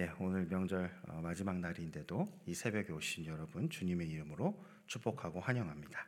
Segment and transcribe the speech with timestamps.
[0.00, 6.06] 예, 오늘 명절 어, 마지막 날인데도 이 새벽에 오신 여러분 주님의 이름으로 축복하고 환영합니다.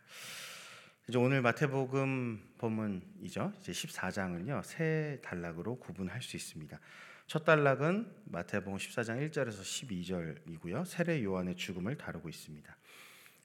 [1.06, 3.52] 이제 오늘 마태복음 본문이죠.
[3.60, 6.80] 이제 14장을요 세 단락으로 구분할 수 있습니다.
[7.26, 10.86] 첫 단락은 마태복음 14장 1절에서 12절이고요.
[10.86, 12.74] 세례 요한의 죽음을 다루고 있습니다.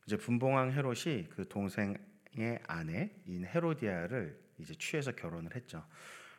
[0.05, 5.85] 이제 분봉왕 헤롯이 그 동생의 아내인 헤로디아를 이제 취해서 결혼을 했죠.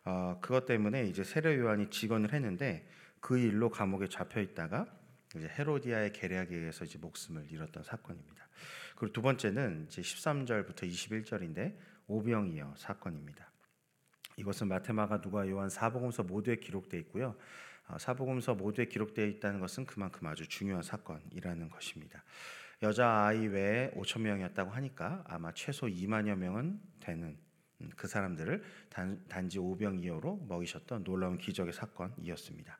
[0.06, 2.88] 어, 그것 때문에 이제 세례 요한이 직언을 했는데
[3.20, 4.86] 그 일로 감옥에 잡혀 있다가
[5.36, 8.48] 이제 헤로디아의 계략에 의해서 이제 목숨을 잃었던 사건입니다.
[8.96, 11.76] 그리고 두 번째는 이제 13절부터 21절인데
[12.06, 13.50] 오병이어 사건입니다.
[14.36, 17.36] 이것은 마테마가 누가 요한 사복음서 모두에 기록되어 있고요.
[17.88, 22.22] 어, 사복음서 모두에 기록되어 있다는 것은 그만큼 아주 중요한 사건이라는 것입니다.
[22.82, 27.47] 여자 아이 외에 5천 명이었다고 하니까 아마 최소 2만여 명은 되는 음,
[27.96, 32.78] 그 사람들을 단, 단지 오병이어로 먹이셨던 놀라운 기적의 사건이었습니다.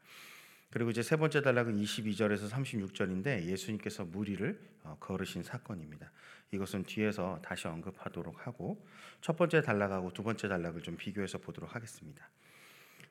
[0.71, 6.10] 그리고 이제 세 번째 단락은 22절에서 36절인데 예수님께서 무리를 어, 걸으신 사건입니다.
[6.52, 8.85] 이것은 뒤에서 다시 언급하도록 하고
[9.21, 12.29] 첫 번째 단락하고 두 번째 단락을 좀 비교해서 보도록 하겠습니다.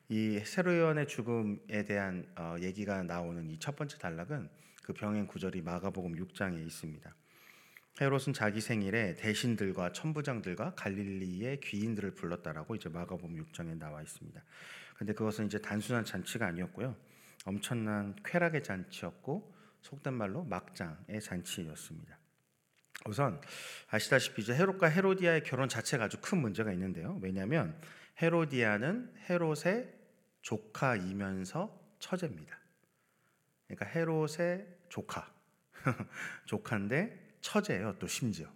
[0.08, 4.48] 이 세로연의 죽음에 대한 어, 얘기가 나오는 이 첫 번째 단락은
[4.82, 7.14] 그 병행 구절이 마가복음 6장에 있습니다.
[8.00, 14.40] 헤롯은 자기 생일에 대신들과 천부장들과 갈릴리의 귀인들을 불렀다라고 이제 마가복음 6장에 나와 있습니다.
[14.96, 16.96] 근데 그것은 이제 단순한 잔치가 아니었고요.
[17.44, 22.18] 엄청난 쾌락의 잔치였고 속된 말로 막장의 잔치였습니다.
[23.06, 23.40] 우선
[23.88, 27.18] 아시다시피 이제 헤롯과 헤로디아의 결혼 자체가 아주 큰 문제가 있는데요.
[27.22, 27.80] 왜냐하면
[28.20, 29.92] 헤로디아는 헤롯의
[30.42, 32.58] 조카이면서 처제입니다.
[33.66, 35.32] 그러니까 헤롯의 조카,
[36.46, 37.96] 조카인데 처제예요.
[37.98, 38.48] 또 심지어.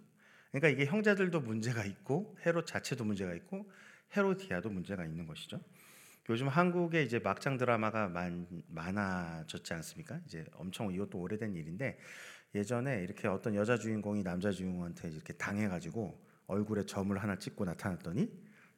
[0.51, 3.69] 그러니까 이게 형제들도 문제가 있고 헤롯 자체도 문제가 있고
[4.15, 5.59] 헤로디아도 문제가 있는 것이죠.
[6.29, 10.19] 요즘 한국에 이제 막장 드라마가 많, 많아졌지 않습니까?
[10.25, 11.97] 이제 엄청 이것도 오래된 일인데
[12.55, 16.17] 예전에 이렇게 어떤 여자 주인공이 남자 주인공한테 이렇게 당해가지고
[16.47, 18.29] 얼굴에 점을 하나 찍고 나타났더니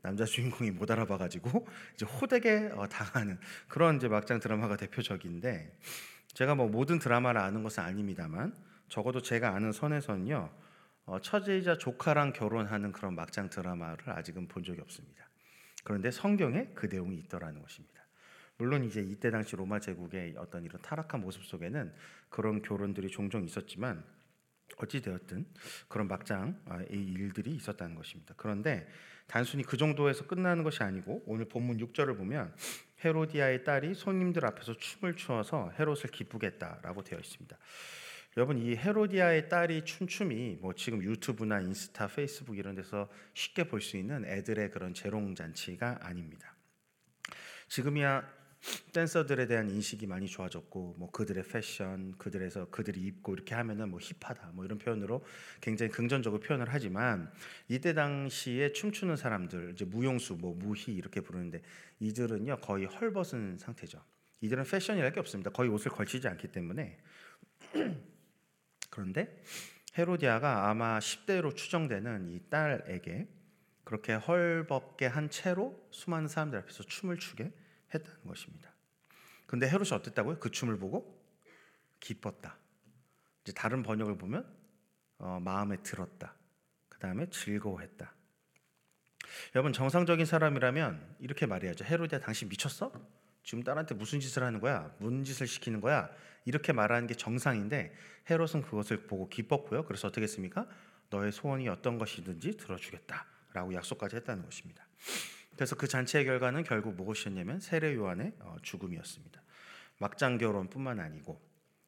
[0.02, 3.38] 남자 주인공이 못 알아봐가지고 이제 호되게 어, 당하는
[3.68, 5.78] 그런 이제 막장 드라마가 대표적인데
[6.28, 8.56] 제가 뭐 모든 드라마를 아는 것은 아닙니다만
[8.90, 10.50] 적어도 제가 아는 선에서는요
[11.06, 15.30] 어, 처제이자 조카랑 결혼하는 그런 막장 드라마를 아직은 본 적이 없습니다.
[15.84, 17.96] 그런데 성경에 그 내용이 있더라는 것입니다.
[18.58, 21.94] 물론 이제 이때 당시 로마 제국의 어떤 이런 타락한 모습 속에는
[22.30, 24.04] 그런 결혼들이 종종 있었지만
[24.78, 25.46] 어찌 되었든
[25.88, 28.34] 그런 막장의 일들이 있었다는 것입니다.
[28.38, 28.88] 그런데
[29.28, 32.56] 단순히 그 정도에서 끝나는 것이 아니고 오늘 본문 6절을 보면
[33.04, 37.58] 헤로디아의 딸이 손님들 앞에서 춤을 추어서 헤롯을 기쁘게 했다라고 되어 있습니다.
[38.38, 43.96] 여러분 이 헤로디아의 딸이 춤춤이 뭐 지금 유튜브나 인스타, 페이스북 이런 데서 쉽게 볼 수
[43.96, 46.54] 있는 애들의 그런 재롱 잔치가 아닙니다.
[47.70, 48.30] 지금이야
[48.92, 54.52] 댄서들에 대한 인식이 많이 좋아졌고 뭐 그들의 패션, 그들에서 그들이 입고 이렇게 하면은 뭐 힙하다
[54.54, 55.24] 뭐 이런 표현으로
[55.62, 57.32] 굉장히 긍정적으로 표현을 하지만
[57.70, 61.62] 이때 당시에 춤추는 사람들 이제 무용수 뭐 무희 이렇게 부르는데
[62.02, 64.04] 이들은요 거의 헐벗은 상태죠.
[64.42, 65.52] 이들은 패션이랄 게 없습니다.
[65.52, 66.98] 거의 옷을 걸치지 않기 때문에
[68.96, 69.44] 그런데
[69.98, 73.28] 헤로디아가 아마 10대로 추정되는 이 딸에게
[73.84, 77.52] 그렇게 헐벗게 한 채로 수많은 사람들 앞에서 춤을 추게
[77.94, 78.72] 했다는 것입니다.
[79.46, 80.40] 근데 헤롯이 어땠다고요?
[80.40, 81.22] 그 춤을 보고
[82.00, 82.58] 기뻤다.
[83.44, 84.50] 이제 다른 번역을 보면
[85.18, 86.34] 어, 마음에 들었다.
[86.88, 88.14] 그 다음에 즐거워했다.
[89.56, 91.84] 여러분 정상적인 사람이라면 이렇게 말해야죠.
[91.84, 92.94] 헤로디아 당신 미쳤어?
[93.46, 94.92] 지금 딸한테 무슨 짓을 하는 거야?
[94.98, 96.10] 무슨 짓을 시키는 거야?
[96.46, 97.94] 이렇게 말하는 게 정상인데
[98.30, 99.86] 헤롯은 그것을 보고 기뻤고요.
[99.86, 100.68] 그래서 어떻게 했습니까?
[101.12, 104.86] 너의 소원이 어떤 것이든지 들어주겠다라고 약속까지 했다는 것입니다.
[105.56, 109.42] 그래서 그 잔치의 결과는 결국 무엇이었냐면 세례 요한의 어, 죽음이었습니다.
[110.00, 111.40] 막장 결혼뿐만 아니고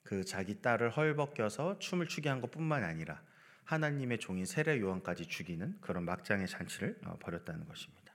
[0.04, 3.22] 그 자기 딸을 헐벗겨서 춤을 추게 한 것뿐만 아니라
[3.64, 8.07] 하나님의 종인 세례 요한까지 죽이는 그런 막장의 잔치를 어, 벌였다는 것입니다.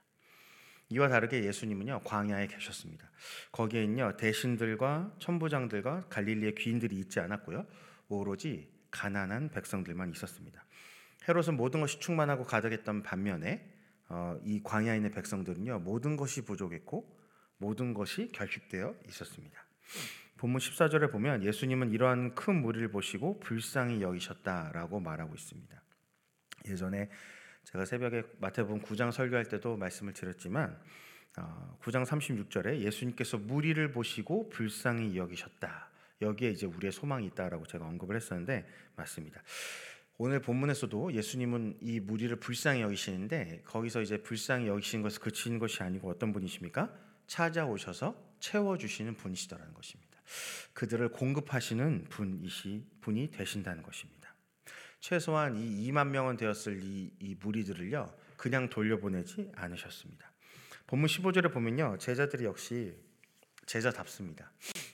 [0.89, 3.09] 이와 다르게 예수님은요 광야에 계셨습니다.
[3.51, 7.65] 거기에는요 대신들과 천부장들과 갈릴리의 귀인들이 있지 않았고요
[8.09, 10.63] 오로지 가난한 백성들만 있었습니다.
[11.27, 13.69] 헤롯은 모든 것이 충만하고 가득했던 반면에
[14.09, 17.23] 어, 이 광야에 있는 백성들은요 모든 것이 부족했고
[17.57, 19.65] 모든 것이 결핍되어 있었습니다.
[20.37, 25.81] 본문 14절에 보면 예수님은 이러한 큰 무리를 보시고 불쌍히 여기셨다라고 말하고 있습니다.
[26.67, 27.09] 예전에
[27.73, 30.79] 제가 새벽에 마태복음 9장 설교할 때도 말씀을 드렸지만
[31.81, 35.89] 9장 어, 36절에 예수님께서 무리를 보시고 불쌍히 여기셨다.
[36.21, 39.41] 여기에 이제 우리의 소망이 있다라고 제가 언급을 했었는데 맞습니다.
[40.19, 46.11] 오늘 본문에서도 예수님은 이 무리를 불쌍히 여기시는데 거기서 이제 불쌍히 여기시는 것을 그치는 것이 아니고
[46.11, 46.93] 어떤 분이십니까?
[47.25, 50.19] 찾아오셔서 채워 주시는 분이시더라는 것입니다.
[50.73, 54.22] 그들을 공급하시는 분이시 분이 되신다는 것입니다.
[55.03, 60.31] 최소한 이 2만 명은 되었을 이, 이 무리들을요 그냥 돌려보내지 않으셨습니다.
[60.87, 62.95] 본문 15절에 보면요 제자들이 역시
[63.65, 64.49] 제자답습니다.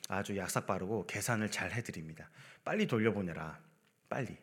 [0.08, 2.28] 아주 약삭 빠르고 계산을 잘 해드립니다.
[2.66, 3.60] 빨리 돌려보내라.
[4.10, 4.36] 빨리.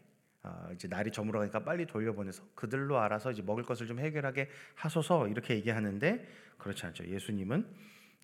[0.44, 5.56] 어, 이제 날이 저물어가니까 빨리 돌려보내서 그들로 알아서 이제 먹을 것을 좀 해결하게 하소서 이렇게
[5.56, 6.28] 얘기하는데
[6.58, 7.08] 그렇지 않죠.
[7.08, 7.66] 예수님은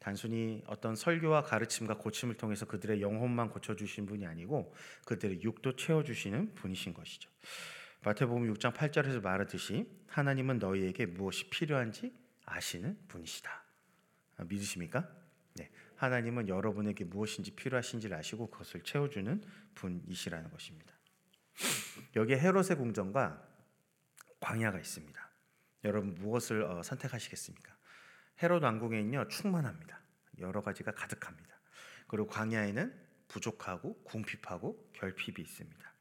[0.02, 4.74] 단순히 어떤 설교와 가르침과 고침을 통해서 그들의 영혼만 고쳐주신 분이 아니고
[5.06, 7.30] 그들의 육도 채워주시는 분이신 것이죠.
[8.02, 12.12] 마태복음 6장 8절에서 말하듯이 하나님은 너희에게 무엇이 필요한지
[12.44, 13.62] 아시는 분이시다.
[14.38, 15.08] 아, 믿으십니까?
[15.54, 15.70] 네.
[15.94, 19.40] 하나님은 여러분에게 무엇인지 필요하신지를 아시고 그것을 채워주는
[19.76, 20.92] 분이시라는 것입니다.
[22.16, 23.40] 여기에 헤롯의 궁전과
[24.40, 25.30] 광야가 있습니다.
[25.84, 27.72] 여러분 무엇을 어, 선택하시겠습니까?
[28.40, 30.00] 헤롯 왕궁에는요 충만합니다.
[30.38, 31.60] 여러 가지가 가득합니다.
[32.06, 32.92] 그리고 광야에는
[33.28, 35.92] 부족하고 궁핍하고 결핍이 있습니다.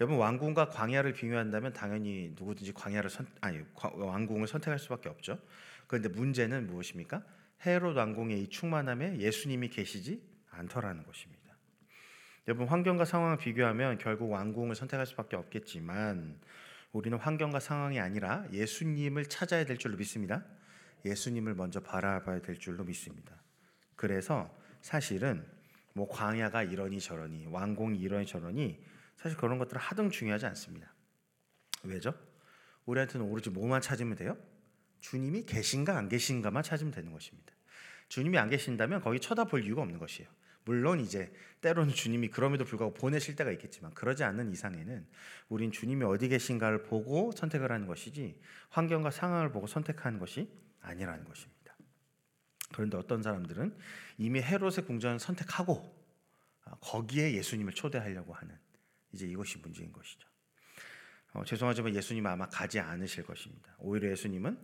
[0.00, 5.38] 여러분 왕궁과 광야를 비교한다면 당연히 누구든지 광야를 선 아니 왕궁을 선택할 수밖에 없죠.
[5.86, 7.22] 그런데 문제는 무엇입니까?
[7.64, 11.42] 헤롯 왕궁의 이 충만함에 예수님이 계시지 않더라는 것입니다.
[12.48, 16.40] 여러분 환경과 상황을 비교하면 결국 왕궁을 선택할 수밖에 없겠지만
[16.90, 20.44] 우리는 환경과 상황이 아니라 예수님을 찾아야 될 줄로 믿습니다.
[21.04, 23.42] 예수님을 먼저 바라봐야 될 줄로 믿습니다.
[23.96, 24.50] 그래서
[24.80, 25.46] 사실은
[25.94, 28.82] 뭐 광야가 이러니 저러니 왕궁이 이러니 저러니
[29.16, 30.92] 사실 그런 것들은 하등 중요하지 않습니다.
[31.84, 32.14] 왜죠?
[32.86, 34.36] 우리한테는 오로지 뭐만 찾으면 돼요?
[35.00, 37.52] 주님이 계신가 안 계신가만 찾으면 되는 것입니다.
[38.08, 40.28] 주님이 안 계신다면 거기 쳐다볼 이유가 없는 것이에요.
[40.64, 45.06] 물론 이제 때로는 주님이 그럼에도 불구하고 보내실 때가 있겠지만 그러지 않는 이상에는
[45.48, 48.40] 우린 주님이 어디 계신가를 보고 선택을 하는 것이지
[48.70, 50.48] 환경과 상황을 보고 선택하는 것이
[50.82, 51.74] 아니라는 것입니다.
[52.72, 53.76] 그런데 어떤 사람들은
[54.18, 56.02] 이미 헤롯의 궁전을 선택하고
[56.64, 58.56] 아, 거기에 예수님을 초대하려고 하는
[59.12, 60.28] 이제 이것이 문제인 것이죠.
[61.34, 63.74] 어, 죄송하지만 예수님 아마 가지 않으실 것입니다.
[63.78, 64.58] 오히려 예수님은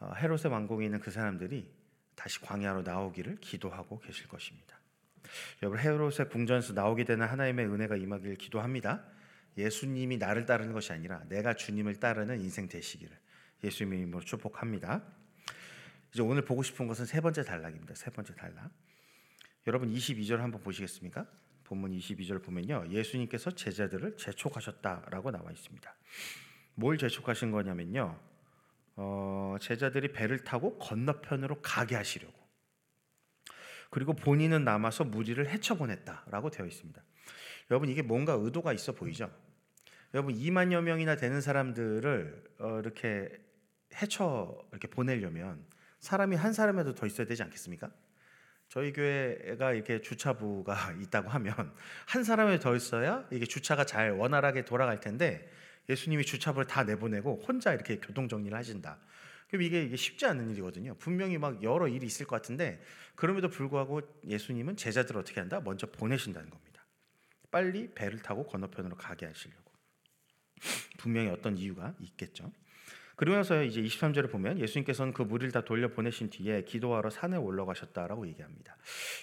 [0.00, 1.70] 어, 헤롯의 왕궁에 있는 그 사람들이
[2.14, 4.78] 다시 광야로 나오기를 기도하고 계실 것입니다.
[5.62, 9.04] 여러분 헤롯의 궁전에서 나오게 되는 하나님의 은혜가 임하길 기도합니다.
[9.56, 13.16] 예수님이 나를 따르는 것이 아니라 내가 주님을 따르는 인생 되시기를
[13.62, 15.02] 예수님의 이름으로 축복합니다.
[16.12, 17.94] 이제 오늘 보고 싶은 것은 세 번째 단락입니다.
[17.94, 18.70] 세 번째 단락.
[19.66, 21.26] 여러분 22절 한번 보시겠습니까?
[21.64, 22.86] 본문 22절 보면요.
[22.90, 25.94] 예수님께서 제자들을 재촉하셨다라고 나와 있습니다.
[26.74, 28.18] 뭘 재촉하신 거냐면요.
[28.96, 32.38] 어, 제자들이 배를 타고 건너편으로 가게 하시려고.
[33.90, 37.02] 그리고 본인은 남아서 무리를 헤쳐보냈다라고 되어 있습니다.
[37.70, 39.30] 여러분 이게 뭔가 의도가 있어 보이죠?
[40.12, 43.30] 여러분 2만여 명이나 되는 사람들을 어, 이렇게
[43.94, 45.64] 헤쳐 이렇게 보내려면
[46.00, 47.90] 사람이 한 사람이라도 더 있어야 되지 않겠습니까?
[48.68, 51.74] 저희 교회가 이렇게 주차부가 있다고 하면
[52.06, 55.50] 한 사람이 더 있어야 이게 주차가 잘 원활하게 돌아갈 텐데
[55.88, 58.98] 예수님이 주차부를 다 내보내고 혼자 이렇게 교통 정리를 하신다.
[59.48, 60.94] 그럼 이게, 이게 쉽지 않은 일이거든요.
[60.94, 62.80] 분명히 막 여러 일이 있을 것 같은데
[63.16, 65.60] 그럼에도 불구하고 예수님은 제자들을 어떻게 한다?
[65.60, 66.86] 먼저 보내신다는 겁니다.
[67.50, 69.72] 빨리 배를 타고 건너편으로 가게 하시려고.
[70.98, 72.52] 분명히 어떤 이유가 있겠죠.
[73.20, 78.78] 그러면서 이제 23절을 보면 예수님께서는 그 무리를 다 돌려 보내신 뒤에 기도하러 산에 올라가셨다라고 얘기합니다.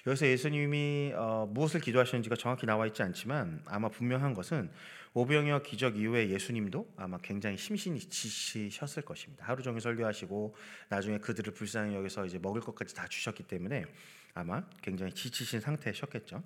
[0.06, 4.70] 여기서 예수님이 어, 무엇을 기도하셨는지가 정확히 나와 있지 않지만 아마 분명한 것은
[5.16, 9.48] 오병이어 기적 이후에 예수님도 아마 굉장히 심신이 지치셨을 것입니다.
[9.48, 10.56] 하루 종일 설교하시고
[10.90, 13.84] 나중에 그들을 불쌍히 여기서 이제 먹을 것까지 다 주셨기 때문에
[14.36, 16.44] 아마 굉장히 지치신 상태셨겠죠.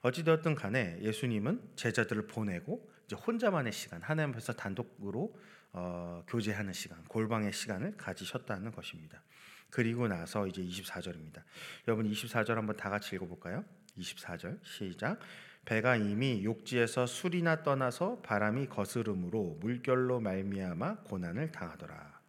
[0.00, 5.32] 어찌되었든 간에 예수님은 제자들을 보내고 이제 혼자만의 시간 하나님 앞에서 단독으로
[5.72, 9.22] 어, 교제하는 시간, 골방의 시간을 가지셨다는 것입니다.
[9.70, 11.42] 그리고 나서 이제 24절입니다.
[11.88, 13.64] 여러분 24절 한번 다 같이 읽어볼까요?
[13.96, 15.18] 24절 시작.
[15.64, 22.20] 배가 이미 욕지에서 술이나 떠나서 바람이 거스름으로 물결로 말미암아 고난을 당하더라.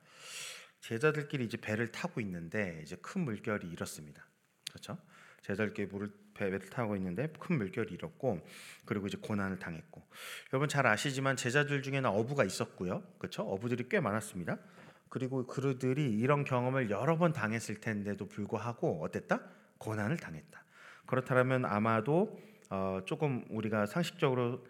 [0.80, 4.26] 제자들끼리 이제 배를 타고 있는데 이제 큰 물결이 일었습니다.
[4.70, 4.98] 그렇죠?
[5.42, 8.46] 제자들끼리 물을 배를 타고 있는데 큰 물결이 일었고
[8.86, 10.02] 그리고 이제 고난을 당했고
[10.52, 13.04] 여러분 잘 아시지만 제자들 중에는 어부가 있었고요.
[13.18, 13.44] 그렇죠?
[13.44, 14.58] 어부들이 꽤 많았습니다.
[15.10, 19.42] 그리고 그들이 이런 경험을 여러 번 당했을 텐데도 불구하고 어땠다?
[19.78, 20.64] 고난을 당했다.
[21.06, 24.66] 그렇다면 아마도 어, 조금 우리가 상식적으로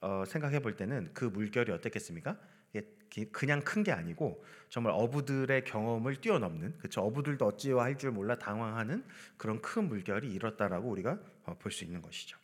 [0.00, 2.38] 어, 생각해 볼 때는 그 물결이 어땠겠습니까?
[3.32, 9.04] 그냥 큰 게 아니고 정말 어부들의 경험을 뛰어넘는 그렇죠 어부들도 어찌와 할 줄 몰라 당황하는
[9.36, 12.38] 그런 큰 물결이 일었다라고 우리가 어, 볼수 있는 것이죠.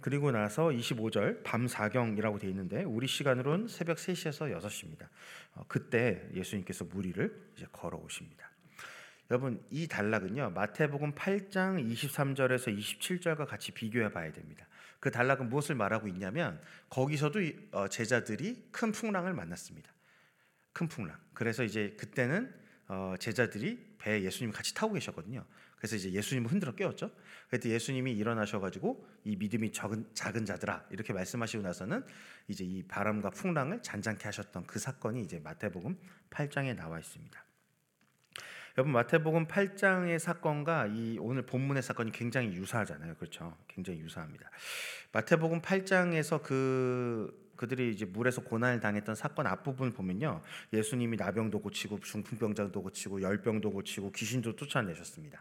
[0.00, 5.08] 그리고 나서 25절 밤 사경이라고 되어 있는데 우리 시간으로는 새벽 3시에서 6시입니다.
[5.54, 8.50] 어, 그때 예수님께서 무리를 이제 걸어오십니다.
[9.30, 14.66] 여러분 이 단락은요 마태복음 8장 23절에서 27절과 같이 비교해 봐야 됩니다.
[15.04, 16.58] 그 단락은 무엇을 말하고 있냐면
[16.88, 17.38] 거기서도
[17.72, 19.92] 어, 제자들이 큰 풍랑을 만났습니다.
[20.72, 21.18] 큰 풍랑.
[21.34, 22.50] 그래서 이제 그때는
[22.88, 25.44] 어, 제자들이 배에 예수님 같이 타고 계셨거든요.
[25.76, 27.10] 그래서 이제 예수님을 흔들어 깨웠죠.
[27.50, 32.02] 그때 예수님이 일어나셔가지고 이 믿음이 적은 작은 자들아 이렇게 말씀하시고 나서는
[32.48, 35.98] 이제 이 바람과 풍랑을 잔잔케 하셨던 그 사건이 이제 마태복음
[36.30, 37.44] 8장에 나와 있습니다.
[38.76, 43.14] 여러분 마태복음 8장의 사건과 이 오늘 본문의 사건이 굉장히 유사하잖아요.
[43.14, 43.56] 그렇죠?
[43.68, 44.50] 굉장히 유사합니다.
[45.12, 50.42] 마태복음 8장에서 그 그들이 이제 물에서 고난을 당했던 사건 앞부분 보면요.
[50.72, 55.40] 예수님이 나병도 고치고 중풍병자도 고치고 열병도 고치고 귀신도 쫓아내셨습니다.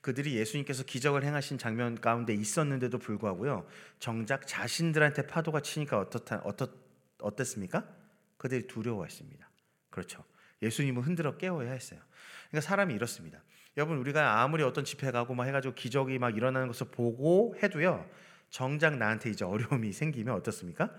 [0.00, 3.64] 그들이 예수님께서 기적을 행하신 장면 가운데 있었는데도 불구하고요.
[4.00, 6.70] 정작 자신들한테 파도가 치니까 어떻다 어떻
[7.20, 7.86] 어땠습니까?
[8.38, 9.48] 그들이 두려워했습니다.
[9.90, 10.24] 그렇죠.
[10.62, 12.00] 예수님을 흔들어 깨워야 했어요.
[12.50, 13.42] 그러니까 사람이 이렇습니다.
[13.76, 18.08] 여러분 우리가 아무리 어떤 집회 가고 막 해가지고 기적이 막 일어나는 것을 보고 해도요.
[18.50, 20.90] 정작 나한테 이제 어려움이 생기면 어떻습니까?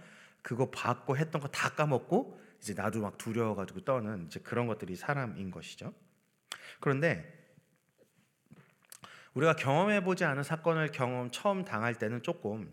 [0.43, 5.51] 그거 받고 했던 거 다 까먹고 이제 나도 막 두려워가지고 떠는 이제 그런 것들이 사람인
[5.51, 5.93] 것이죠.
[6.79, 7.33] 그런데
[9.33, 12.71] 우리가 경험해 보지 않은 사건을 경험 처음 당할 때는 조금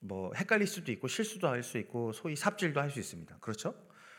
[0.00, 3.38] 뭐 헷갈릴 수도 있고 실수도 할 수 있고 소위 삽질도 할 수 있습니다.
[3.40, 3.74] 그렇죠?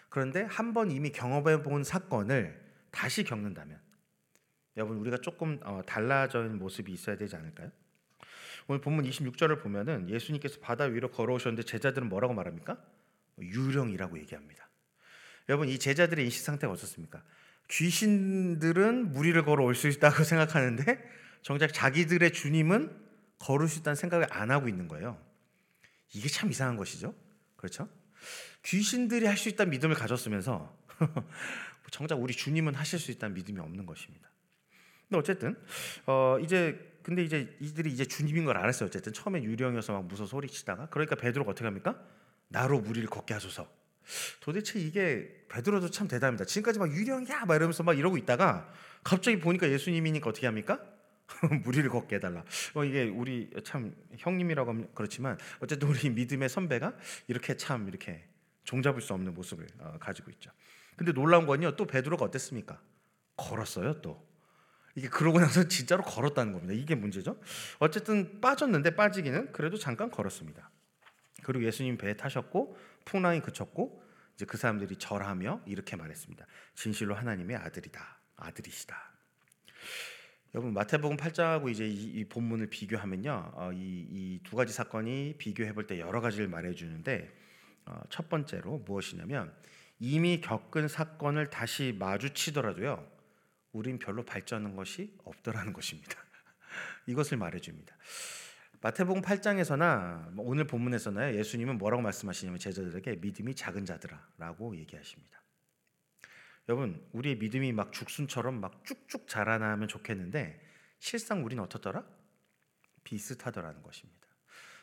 [0.09, 2.59] 그런데 한 번 이미 경험해 본 사건을
[2.91, 3.79] 다시 겪는다면
[4.77, 7.71] 여러분 우리가 조금 어, 달라져 있는 모습이 있어야 되지 않을까요?
[8.67, 12.77] 오늘 본문 26절을 보면은 예수님께서 바다 위로 걸어오셨는데 제자들은 뭐라고 말합니까?
[13.39, 14.69] 유령이라고 얘기합니다.
[15.47, 17.23] 여러분 이 제자들의 인식 상태가 어떻습니까?
[17.69, 21.03] 귀신들은 무리를 걸어올 수 있다고 생각하는데
[21.41, 22.95] 정작 자기들의 주님은
[23.39, 25.19] 걸을 수 있다는 생각을 안 하고 있는 거예요.
[26.13, 27.15] 이게 참 이상한 것이죠.
[27.55, 27.89] 그렇죠?
[28.63, 30.77] 귀신들이 할 수 있다는 믿음을 가졌으면서
[31.91, 34.29] 정작 우리 주님은 하실 수 있다는 믿음이 없는 것입니다.
[35.07, 35.57] 근데 어쨌든
[36.05, 38.87] 어 이제 근데 이제 이들이 이제 주님인 걸 알았어요.
[38.87, 41.99] 어쨌든 처음에 유령이어서 막 무서 소리치다가 그러니까 베드로가 어떻게 합니까?
[42.49, 43.67] 나로 무리를 걷게 하소서.
[44.39, 46.45] 도대체 이게 베드로도 참 대단합니다.
[46.45, 48.71] 지금까지 막 유령이야 막 이러면서 막 이러고 있다가
[49.03, 50.83] 갑자기 보니까 예수님이니까 어떻게 합니까?
[51.63, 52.43] 무리를 걷게 해달라.
[52.73, 56.95] 어, 이게 우리 참 형님이라고 하면 그렇지만 어쨌든 우리 믿음의 선배가
[57.27, 58.27] 이렇게 참 이렇게
[58.63, 60.51] 종잡을 수 없는 모습을 어, 가지고 있죠.
[60.95, 61.75] 근데 놀라운 건요.
[61.75, 62.81] 또 베드로가 어땠습니까?
[63.37, 64.27] 걸었어요 또.
[64.95, 66.73] 이게 그러고 나서 진짜로 걸었다는 겁니다.
[66.73, 67.39] 이게 문제죠.
[67.79, 70.69] 어쨌든 빠졌는데 빠지기는 그래도 잠깐 걸었습니다.
[71.43, 74.03] 그리고 예수님 배에 타셨고 풍랑이 그쳤고
[74.35, 76.45] 이제 그 사람들이 절하며 이렇게 말했습니다.
[76.75, 78.19] 진실로 하나님의 아들이다.
[78.35, 79.18] 아들이시다.
[80.55, 85.85] 여러분 마태복음 8장하고 이제 이, 이 본문을 비교하면요, 어, 이두 이 가지 사건이 비교해 볼
[85.85, 87.31] 때 여러 가지를 말해 주는데
[87.85, 89.53] 어, 첫 번째로 무엇이냐면
[89.99, 93.07] 이미 겪은 사건을 다시 마주치더라도요,
[93.73, 96.15] 우린 별로 발전한 것이 없더라는 것입니다.
[97.05, 97.95] 이것을 말해줍니다.
[98.81, 105.39] 마태복음 8장에서나 뭐 오늘 본문에서나 예수님은 뭐라고 말씀하시냐면 제자들에게 믿음이 작은 자들아라고 얘기하십니다.
[106.69, 110.61] 여러분, 우리의 믿음이 막 죽순처럼 막 쭉쭉 자라나면 좋겠는데
[110.99, 112.03] 실상 우리는 어떻더라?
[113.03, 114.27] 비슷하더라는 것입니다.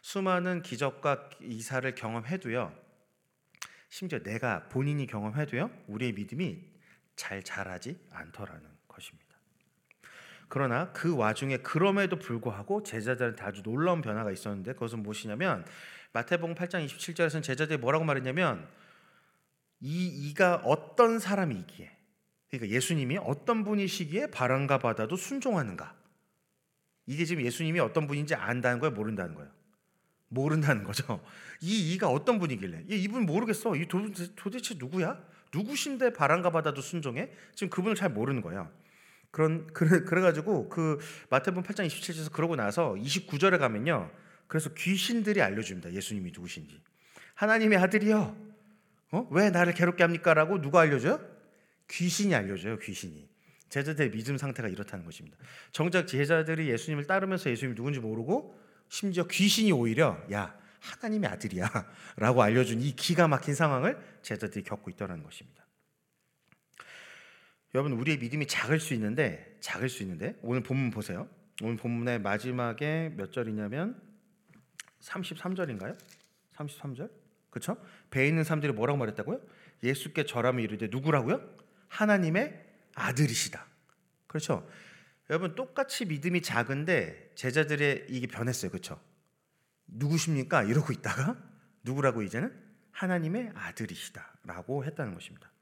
[0.03, 2.77] 수많은 기적과 이사를 경험해도요.
[3.89, 5.71] 심지어 내가 본인이 경험해도요.
[5.87, 6.59] 우리의 믿음이
[7.15, 9.37] 잘 자라지 않더라는 것입니다.
[10.49, 15.65] 그러나 그 와중에 그럼에도 불구하고 제자들한테 아주 놀라운 변화가 있었는데 그것은 무엇이냐면
[16.13, 18.69] 마태복음 8장 27절에서는 제자들이 뭐라고 말했냐면
[19.81, 21.91] 이 이가 어떤 사람이기에
[22.51, 25.95] 그러니까 예수님이 어떤 분이시기에 바람과 바다도 순종하는가?
[27.07, 28.95] 이게 지금 예수님이 어떤 분인지 안다는 거예요?
[28.95, 29.51] 모른다는 거예요?
[30.29, 31.25] 모른다는 거죠.
[31.61, 32.85] 이 이가 어떤 분이길래?
[32.89, 33.77] 이분 모르겠어.
[33.77, 35.23] 이 도대체, 도대체 누구야?
[35.55, 37.31] 누구신데 바람과 바다도 순종해?
[37.55, 38.71] 지금 그분을 잘 모르는 거예요.
[39.31, 40.99] 그런 그래 그래 가지고 그
[41.31, 44.11] 마태복음 8장 27절에서 그러고 나서 29절에 가면요.
[44.47, 45.93] 그래서 귀신들이 알려 줍니다.
[45.93, 46.81] 예수님이 누구신지.
[47.35, 48.46] 하나님의 아들이요.
[49.17, 49.27] 어?
[49.31, 51.19] 왜 나를 괴롭게 합니까 라고 누가 알려 줘요?
[51.89, 52.79] 귀신이 알려 줘요.
[52.79, 53.27] 귀신이.
[53.71, 55.39] 제자들의 믿음 상태가 이렇다는 것입니다.
[55.73, 58.59] 정작 제자들이 예수님을 따르면서 예수님이 누군지 모르고
[58.89, 61.69] 심지어 귀신이 오히려 야 하나님의 아들이야
[62.17, 65.65] 라고 알려준 이 기가 막힌 상황을 제자들이 겪고 있다는 것입니다.
[67.75, 71.29] 여러분 우리의 믿음이 작을 수 있는데 작을 수 있는데 오늘 본문 보세요.
[71.63, 74.01] 오늘 본문의 마지막에 몇 절이냐면
[75.01, 75.99] 33절인가요?
[76.55, 77.11] 33절?
[77.51, 77.79] 그렇죠?
[78.17, 79.39] 배에 있는 사람들이 뭐라고 말했다고요?
[79.83, 81.47] 예수께 절하며 이르되 누구라고요?
[81.89, 83.67] 하나님의 아들이시다.
[84.27, 84.67] 그렇죠?
[85.29, 88.71] 여러분 똑같이 믿음이 작은데 제자들의 이게 변했어요.
[88.71, 88.99] 그렇죠?
[89.87, 90.63] 누구십니까?
[90.63, 91.37] 이러고 있다가
[91.83, 92.59] 누구라고 이제는
[92.91, 95.53] 하나님의 아들이시다라고 했다는 것입니다.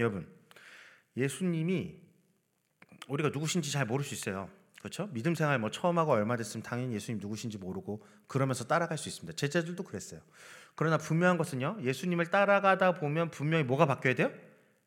[0.00, 0.26] 여러분
[1.14, 2.00] 예수님이
[3.08, 4.48] 우리가 누구신지 잘 모를 수 있어요.
[4.78, 5.08] 그렇죠?
[5.12, 9.36] 믿음 생활 뭐 처음 하고 얼마 됐으면 당연히 예수님 누구신지 모르고 그러면서 따라갈 수 있습니다.
[9.36, 10.22] 제자들도 그랬어요.
[10.76, 11.78] 그러나 분명한 것은요.
[11.82, 14.30] 예수님을 따라가다 보면 분명히 뭐가 바뀌어야 돼요?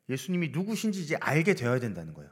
[0.08, 2.32] 예수님이 누구신지 이제 알게 되어야 된다는 거예요.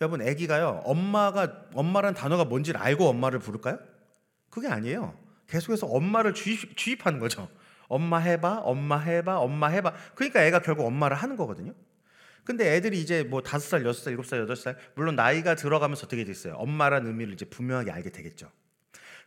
[0.00, 0.82] 여러분, 아기가요.
[0.84, 3.78] 엄마가 엄마란 단어가 뭔지를 알고 엄마를 부를까요?
[4.50, 5.16] 그게 아니에요.
[5.46, 7.48] 계속해서 엄마를 주입, 주입하는 거죠.
[7.88, 9.94] 엄마 해봐, 엄마 해봐, 엄마 해봐.
[10.14, 11.72] 그러니까 애가 결국 엄마를 하는 거거든요.
[12.44, 16.06] 근데 애들이 이제 뭐 다섯 살, 여섯 살, 일곱 살, 여덟 살 물론 나이가 들어가면서
[16.06, 16.54] 어떻게 됐어요?
[16.54, 18.50] 엄마란 의미를 이제 분명하게 알게 되겠죠.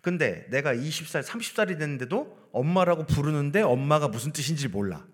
[0.02, 5.06] 근데 내가 20살, 30살이 됐는데도 엄마라고 부르는데 엄마가 무슨 뜻인지 몰라.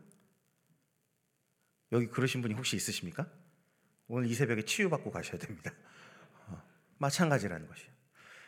[1.91, 3.27] 여기 그러신 분이 혹시 있으십니까?
[4.07, 5.73] 오늘 이 새벽에 치유받고 가셔야 됩니다.
[6.47, 6.61] 어,
[6.97, 7.89] 마찬가지라는 것이에요.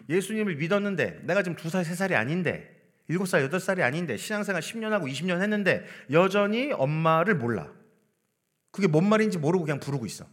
[0.07, 2.79] 예수님을 믿었는데 내가 지금 두 살, 세 살이 아닌데
[3.09, 7.71] 일곱 살, 여덟 살이 아닌데 신앙생활 10년 하고 20년 했는데 여전히 엄마를 몰라.
[8.71, 10.25] 그게 뭔 말인지 모르고 그냥 부르고 있어.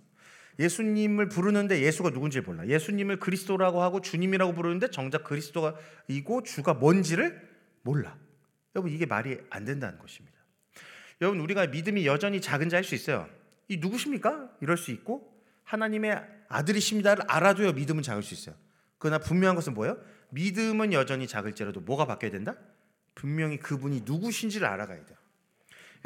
[0.59, 2.67] 예수님을 부르는데 예수가 누군지 몰라.
[2.67, 5.77] 예수님을 그리스도라고 하고 주님이라고 부르는데 정작 그리스도가
[6.09, 7.49] 이고 주가 뭔지를
[7.83, 8.17] 몰라.
[8.75, 10.37] 여러분 이게 말이 안 된다는 것입니다.
[11.21, 13.29] 여러분 우리가 믿음이 여전히 작은 자 할 수 있어요.
[13.69, 14.51] 이 누구십니까?
[14.61, 15.33] 이럴 수 있고
[15.65, 18.55] 하나님의 아들이십니다를 알아도요 믿음은 작을 수 있어요.
[18.99, 19.99] 그러나 분명한 것은 뭐예요?
[20.31, 22.57] 믿음은 여전히 작을지라도 뭐가 바뀌어야 된다?
[23.15, 25.19] 분명히 그분이 누구신지를 알아가야 돼요.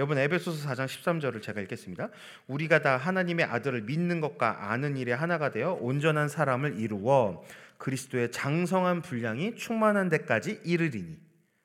[0.00, 2.08] 여러분 에베소서 4장 13절을 제가 읽겠습니다.
[2.46, 7.44] 우리가 다 하나님의 아들을 믿는 것과 아는 일에 하나가 되어 온전한 사람을 이루어
[7.76, 11.18] 그리스도의 장성한 분량이 충만한 데까지 이르리니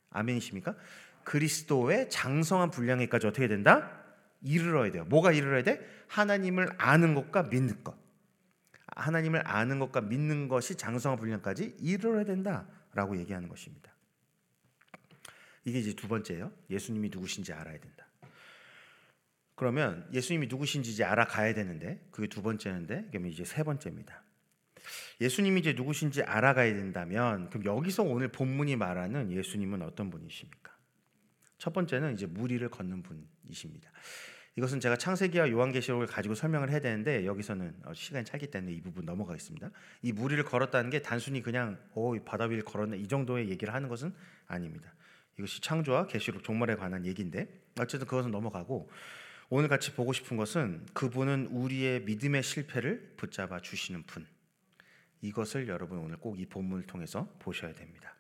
[0.09, 0.75] 아멘이십니까?
[1.23, 4.03] 그리스도의 장성한 분량에까지 어떻게 된다?
[4.41, 5.05] 이르러야 돼요.
[5.05, 5.79] 뭐가 이르러야 돼?
[6.09, 7.95] 하나님을 아는 것과 믿는 것.
[8.97, 13.93] 하나님을 아는 것과 믿는 것이 장성한 분량까지 이르러야 된다라고 얘기하는 것입니다.
[15.63, 16.51] 이게 이제 두 번째예요.
[16.69, 18.05] 예수님이 누구신지 알아야 된다.
[19.55, 24.21] 그러면 예수님이 누구신지 이제 알아가야 되는데 그게 두 번째인데 그러면 이제 세 번째입니다.
[25.21, 30.75] 예수님이 이제 누구신지 알아가야 된다면 그럼 여기서 오늘 본문이 말하는 예수님은 어떤 분이십니까?
[31.57, 33.89] 첫 번째는 이제 무리를 걷는 분이십니다.
[34.57, 39.05] 이것은 제가 창세기와 요한계시록을 가지고 설명을 해야 되는데 여기서는 어, 시간이 짧기 때문에 이 부분
[39.05, 39.69] 넘어가겠습니다.
[40.01, 43.89] 이 무리를 걸었다는 게 단순히 그냥 오 어, 바다 위를 걸었네 이 정도의 얘기를 하는
[43.89, 44.13] 것은
[44.47, 44.93] 아닙니다.
[45.37, 47.47] 이것이 창조와 계시록 종말에 관한 얘기인데
[47.79, 48.89] 어쨌든 그것은 넘어가고
[49.49, 54.25] 오늘 같이 보고 싶은 것은 그분은 우리의 믿음의 실패를 붙잡아 주시는 분.
[55.21, 58.15] 이것을 여러분 오늘 꼭 이 본문을 통해서 보셔야 됩니다.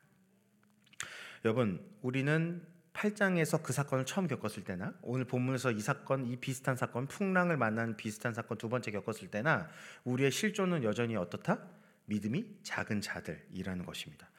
[1.43, 7.07] 여러분, 우리는 8장에서 그 사건을 처음 겪었을 때나 오늘 본문에서 이 사건, 이 비슷한 사건,
[7.07, 9.69] 풍랑을 만난 비슷한 사건 두 번째 겪었을 때나
[10.05, 11.59] 우리의 실존은 여전히 어떻다?
[12.05, 14.29] 믿음이 작은 자들이라는 것입니다.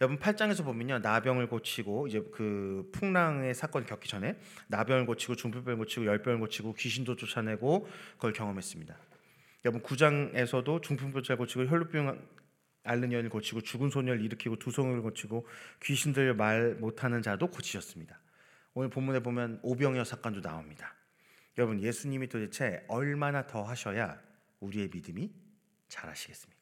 [0.00, 0.98] 여러분 8장에서 보면요.
[0.98, 7.16] 나병을 고치고 이제 그 풍랑의 사건을 겪기 전에 나병을 고치고 중풍병을 고치고 열병을 고치고 귀신도
[7.16, 8.96] 쫓아내고 그걸 경험했습니다.
[9.64, 12.36] 여러분 9장에서도 중풍병을 고치고 혈루병
[12.84, 15.46] 앓는 여인을 고치고 죽은 소녀를 일으키고 두성을 고치고
[15.82, 18.20] 귀신들 말 못하는 자도 고치셨습니다.
[18.74, 20.94] 오늘 본문에 보면 오병이어 사건도 나옵니다.
[21.58, 24.20] 여러분 예수님이 도대체 얼마나 더 하셔야
[24.60, 25.32] 우리의 믿음이
[25.88, 26.55] 잘하시겠습니까?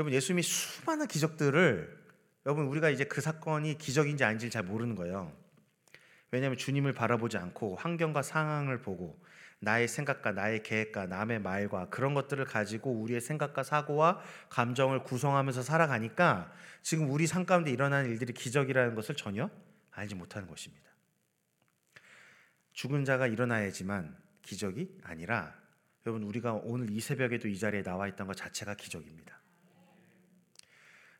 [0.00, 1.98] 여러분 예수님이 수많은 기적들을
[2.46, 5.30] 여러분 우리가 이제 그 사건이 기적인지 아닌지 잘 모르는 거예요.
[6.30, 9.22] 왜냐하면 주님을 바라보지 않고 환경과 상황을 보고
[9.58, 16.50] 나의 생각과 나의 계획과 남의 말과 그런 것들을 가지고 우리의 생각과 사고와 감정을 구성하면서 살아가니까
[16.80, 19.50] 지금 우리 삶 가운데 일어나는 일들이 기적이라는 것을 전혀
[19.90, 20.88] 알지 못하는 것입니다.
[22.72, 25.54] 죽은 자가 일어나야지만 기적이 아니라
[26.06, 29.39] 여러분 우리가 오늘 이 새벽에도 이 자리에 나와 있던 것 자체가 기적입니다.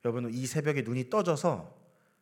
[0.04, 1.80] 여러분 이 새벽에 눈이 떠져서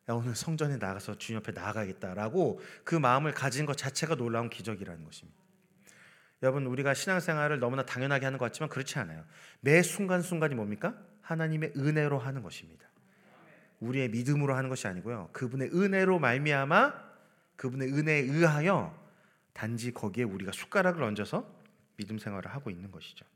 [0.09, 5.38] 야, 오늘 성전에 나가서 주님 옆에 나가겠다라고 그 마음을 가진 것 자체가 놀라운 기적이라는 것입니다.
[6.43, 9.25] 여러분 우리가 신앙생활을 너무나 당연하게 하는 것 같지만 그렇지 않아요.
[9.61, 10.97] 매 순간순간이 뭡니까?
[11.23, 12.88] 하나님의 은혜로 하는 것입니다.
[13.81, 15.31] 우리의 믿음으로 하는 것이 아니고요.
[15.33, 17.09] 그분의 은혜로 말미암아
[17.57, 18.97] 그분의 은혜에 의하여
[19.53, 21.59] 단지 거기에 우리가 숟가락을 얹어서
[21.97, 23.27] 믿음 생활을 하고 있는 것이죠.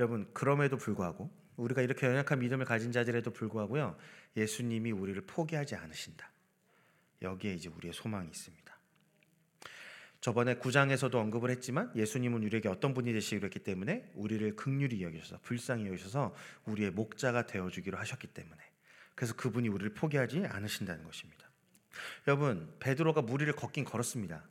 [0.00, 3.96] 여러분 그럼에도 불구하고 우리가 이렇게 연약한 믿음을 가진 자들에도 불구하고요.
[4.36, 6.30] 예수님이 우리를 포기하지 않으신다.
[7.22, 8.78] 여기에 이제 우리의 소망이 있습니다.
[10.20, 15.86] 저번에 9장에서도 언급을 했지만 예수님은 우리에게 어떤 분이 되시기로 했기 때문에 우리를 극률히 여기셔서 불쌍히
[15.86, 18.60] 여기셔서 우리의 목자가 되어 주기로 하셨기 때문에
[19.14, 21.48] 그래서 그분이 우리를 포기하지 않으신다는 것입니다.
[22.26, 24.44] 여러분, 베드로가 무리를 걷긴 걸었습니다.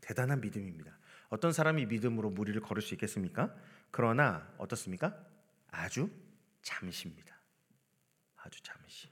[0.00, 0.98] 대단한 믿음입니다.
[1.28, 3.54] 어떤 사람이 믿음으로 무리를 걸을 수 있겠습니까?
[3.90, 5.14] 그러나 어떻습니까?
[5.70, 6.10] 아주
[6.62, 7.38] 잠시입니다.
[8.36, 9.08] 아주 잠시.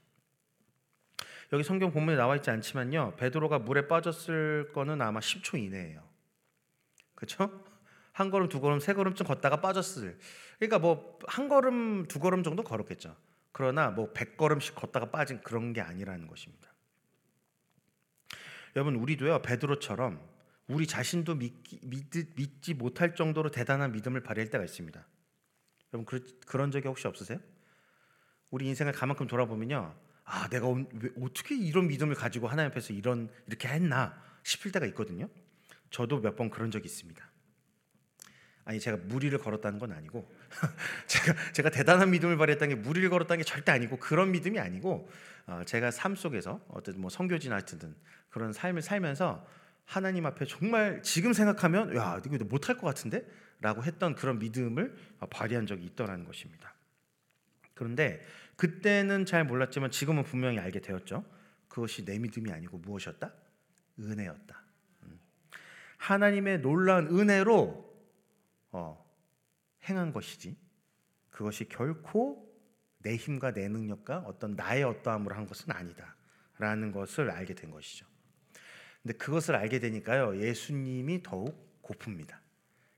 [1.53, 3.15] 여기 성경 본문에 나와 있지 않지만요.
[3.17, 6.07] 베드로가 물에 빠졌을 거는 아마 10초 이내예요.
[7.15, 7.63] 그렇죠?
[8.11, 10.19] 한 걸음 두 걸음 세 걸음쯤 걷다가 빠졌을.
[10.57, 13.15] 그러니까 뭐 한 걸음 두 걸음 정도 걸었겠죠.
[13.51, 16.67] 그러나 뭐백 걸음씩 걷다가 빠진 그런 게 아니라는 것입니다.
[18.75, 20.21] 여러분 우리도요 베드로처럼
[20.67, 25.05] 우리 자신도 믿기, 믿, 믿지 못할 정도로 대단한 믿음을 발휘할 때가 있습니다.
[25.93, 27.39] 여러분 그, 그런 적이 혹시 없으세요?
[28.51, 30.83] 우리 인생을 가만큼 돌아보면요, 아 내가 왜,
[31.21, 35.29] 어떻게 이런 믿음을 가지고 하나님 앞에서 이런 이렇게 했나 싶을 때가 있거든요.
[35.89, 37.31] 저도 몇 번 그런 적이 있습니다.
[38.65, 40.29] 아니 제가 무리를 걸었다는 건 아니고
[41.07, 45.09] 제가 제가 대단한 믿음을 발휘했다는 게 무리를 걸었다는 게 절대 아니고 그런 믿음이 아니고
[45.45, 47.95] 어, 제가 삶 속에서 어떤 뭐 성교진 하여튼
[48.29, 49.47] 그런 삶을 살면서
[49.85, 53.25] 하나님 앞에 정말 지금 생각하면 야 이거 못할 것 같은데
[53.59, 54.95] 라고 했던 그런 믿음을
[55.29, 56.73] 발휘한 적이 있더라는 것입니다.
[57.73, 58.23] 그런데
[58.55, 61.23] 그때는 잘 몰랐지만 지금은 분명히 알게 되었죠.
[61.67, 63.31] 그것이 내 믿음이 아니고 무엇이었다?
[63.99, 64.63] 은혜였다.
[65.03, 65.19] 음.
[65.97, 67.87] 하나님의 놀라운 은혜로
[68.71, 69.05] 어,
[69.87, 70.57] 행한 것이지
[71.29, 72.47] 그것이 결코
[72.99, 78.05] 내 힘과 내 능력과 어떤 나의 어떠함으로 한 것은 아니다라는 것을 알게 된 것이죠.
[79.01, 80.41] 근데 그것을 알게 되니까요.
[80.41, 82.46] 예수님이 더욱 고픕니다.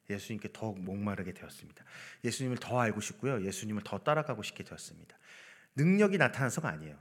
[0.09, 1.83] 예수님께 더욱 목마르게 되었습니다.
[2.23, 3.45] 예수님을 더 알고 싶고요.
[3.45, 5.17] 예수님을 더 따라가고 싶게 되었습니다.
[5.75, 6.97] 능력이 나타나서가 아니에요.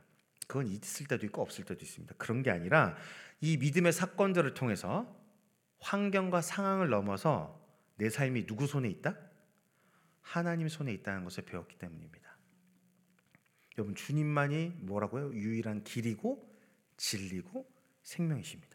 [0.47, 2.15] 그건 있을 때도 있고 없을 때도 있습니다.
[2.19, 2.97] 그런 게 아니라
[3.41, 5.17] 이 믿음의 사건들을 통해서
[5.81, 7.65] 환경과 상황을 넘어서
[7.97, 9.17] 내 삶이 누구 손에 있다?
[10.21, 12.37] 하나님 손에 있다는 것을 배웠기 때문입니다.
[13.77, 15.33] 여러분 주님만이 뭐라고요?
[15.35, 16.55] 유일한 길이고
[16.97, 17.71] 진리고
[18.03, 18.68] 생명이십니다.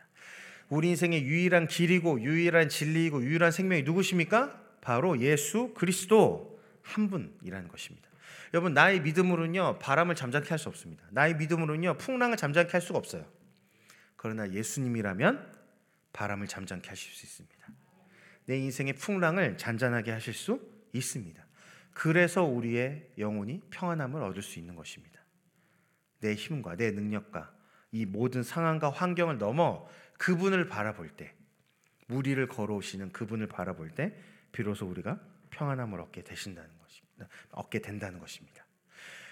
[0.69, 4.59] 우리 인생의 유일한 길이고 유일한 진리이고 유일한 생명이 누구십니까?
[4.81, 8.09] 바로 예수 그리스도 한 분이라는 것입니다.
[8.53, 11.03] 여러분 나의 믿음으로는요 바람을 잠잠케 할 수 없습니다.
[11.11, 13.25] 나의 믿음으로는요 풍랑을 잠잠케 할 수가 없어요.
[14.15, 15.53] 그러나 예수님이라면
[16.13, 17.67] 바람을 잠잠케 하실 수 있습니다.
[18.45, 20.61] 내 인생의 풍랑을 잔잔하게 하실 수
[20.93, 21.43] 있습니다.
[21.93, 25.21] 그래서 우리의 영혼이 평안함을 얻을 수 있는 것입니다.
[26.19, 27.51] 내 힘과 내 능력과
[27.91, 29.87] 이 모든 상황과 환경을 넘어
[30.23, 31.35] 그분을 바라볼 때
[32.07, 34.17] 무리를 걸어오시는 그분을 바라볼 때
[34.53, 37.27] 비로소 우리가 평안함을 얻게 되신다는 것입니다.
[37.51, 38.65] 얻게 된다는 것입니다.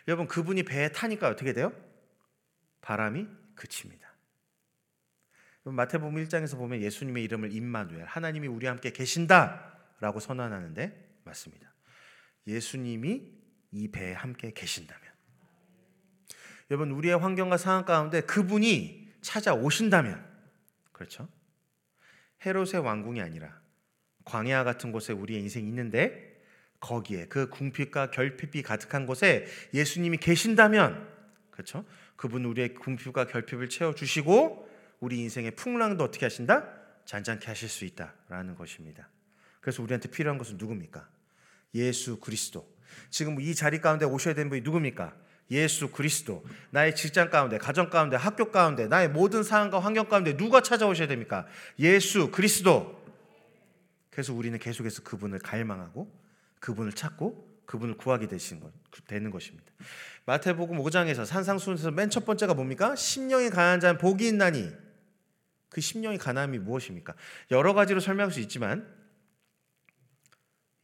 [0.10, 1.72] 여러분 그분이 배에 타니까 어떻게 돼요?
[2.82, 3.26] 바람이
[3.56, 4.12] 그칩니다.
[5.64, 11.74] 마태복음 1장에서 보면 예수님의 이름을 임마누엘 하나님이 우리와 함께 계신다라고 선언하는데 맞습니다.
[12.48, 13.32] 예수님이
[13.72, 15.02] 이 배에 함께 계신다면
[16.70, 20.31] 여러분 우리의 환경과 상황 가운데 그분이 찾아오신다면
[21.02, 21.28] 그렇죠?
[22.46, 23.60] 헤롯의 왕궁이 아니라
[24.24, 26.44] 광야 같은 곳에 우리의 인생이 있는데
[26.80, 31.10] 거기에 그 궁핍과 결핍이 가득한 곳에 예수님이 계신다면
[31.50, 31.86] 그렇죠?
[32.16, 36.72] 그분 우리의 궁핍과 결핍을 채워 주시고 우리 인생의 풍랑도 어떻게 하신다?
[37.06, 39.10] 잔잔케 하실 수 있다라는 것입니다.
[39.60, 41.10] 그래서 우리한테 필요한 것은 누굽니까?
[41.74, 42.72] 예수 그리스도.
[43.10, 45.16] 지금 이 자리 가운데 오셔야 되는 분이 누굽니까?
[45.52, 46.44] 예수 그리스도.
[46.72, 51.46] 나의 직장 가운데, 가정 가운데, 학교 가운데, 나의 모든 상황과 환경 가운데 누가 찾아오셔야 됩니까?
[51.78, 53.00] 예수 그리스도.
[54.10, 56.12] 그래서 우리는 계속해서 그분을 갈망하고
[56.60, 58.28] 그분을 찾고 그분을 구하게
[59.08, 59.72] 되는 것입니다.
[60.26, 62.96] 마태복음 5장에서 산상수훈에서 맨 첫 번째가 뭡니까?
[62.96, 64.70] 심령이 가난한 자는 복이 있나니
[65.70, 67.16] 그 심령이 가난함이 무엇입니까?
[67.52, 68.86] 여러 가지로 설명할 수 있지만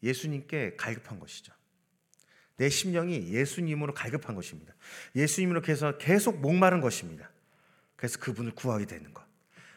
[0.01, 1.53] 예수님께 갈급한 것이죠.
[2.57, 4.73] 내 심령이 예수님으로 갈급한 것입니다.
[5.15, 7.29] 예수님으로 계속 계속 목마른 것입니다.
[7.95, 9.23] 그래서 그분을 구하게 되는 것.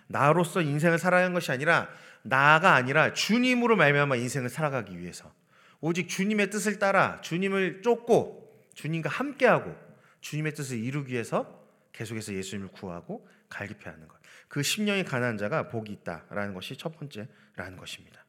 [0.07, 1.88] 나로서 인생을 살아가는 것이 아니라
[2.23, 5.33] 나가 아니라 주님으로 말미암아 인생을 살아가기 위해서
[5.81, 9.75] 오직 주님의 뜻을 따라 주님을 쫓고 주님과 함께하고
[10.21, 14.19] 주님의 뜻을 이루기 위해서 계속해서 예수님을 구하고 갈급해하는 것.
[14.49, 18.25] 그 심령이 가난한 자가 복이 있다라는 것이 첫 번째라는 것입니다.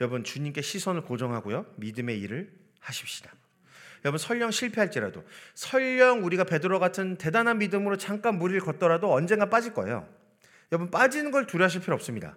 [0.00, 3.32] 여러분 주님께 시선을 고정하고요 믿음의 일을 하십시다.
[4.04, 10.06] 여러분 설령 실패할지라도 설령 우리가 베드로 같은 대단한 믿음으로 잠깐 무리를 걷더라도 언젠가 빠질 거예요.
[10.72, 12.36] 여러분 빠지는 걸 두려워하실 필요 없습니다.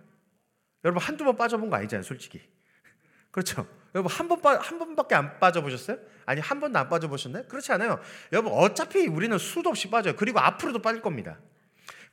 [0.85, 2.41] 여러분 한두 번 빠져본 거 아니잖아요, 솔직히.
[3.31, 3.67] 그렇죠?
[3.93, 5.97] 여러분 한번 한 번밖에 안 빠져 보셨어요?
[6.25, 7.45] 아니 한 번도 안 빠져 보셨나요?
[7.47, 7.99] 그렇지 않아요.
[8.31, 10.15] 여러분 어차피 우리는 수도 없이 빠져요.
[10.15, 11.37] 그리고 앞으로도 빠질 겁니다.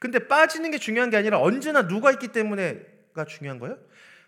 [0.00, 3.78] 근데 빠지는 게 중요한 게 아니라 언제나 누가 있기 때문에가 중요한 거예요.